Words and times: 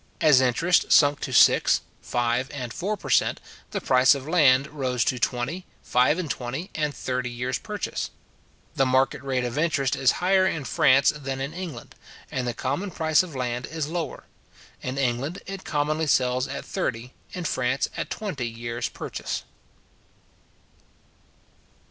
As 0.19 0.41
interest 0.41 0.91
sunk 0.91 1.19
to 1.19 1.31
six, 1.31 1.81
five, 2.01 2.49
and 2.51 2.73
four 2.73 2.97
per 2.97 3.11
cent. 3.11 3.39
the 3.69 3.79
price 3.79 4.15
of 4.15 4.27
land 4.27 4.65
rose 4.65 5.03
to 5.03 5.19
twenty, 5.19 5.63
five 5.83 6.17
and 6.17 6.27
twenty, 6.27 6.71
and 6.73 6.91
thirty 6.91 7.29
years 7.29 7.59
purchase. 7.59 8.09
The 8.75 8.87
market 8.87 9.21
rate 9.21 9.43
of 9.43 9.59
interest 9.59 9.95
is 9.95 10.13
higher 10.13 10.47
in 10.47 10.63
France 10.65 11.09
than 11.15 11.39
in 11.39 11.53
England, 11.53 11.93
and 12.31 12.47
the 12.47 12.55
common 12.55 12.89
price 12.89 13.21
of 13.21 13.35
land 13.35 13.67
is 13.67 13.89
lower. 13.89 14.23
In 14.81 14.97
England 14.97 15.43
it 15.45 15.63
commonly 15.65 16.07
sells 16.07 16.47
at 16.47 16.65
thirty, 16.65 17.13
in 17.33 17.43
France 17.45 17.87
at 17.95 18.09
twenty 18.09 18.47
years 18.49 18.89
purchase. 18.89 19.43